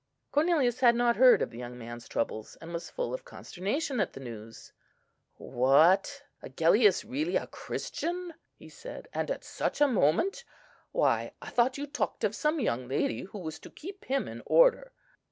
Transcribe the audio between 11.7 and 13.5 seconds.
you talked of some young lady who